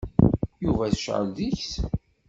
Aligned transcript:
Yuba 0.63 0.85
tecεel 0.91 1.25
deg-s. 1.37 1.71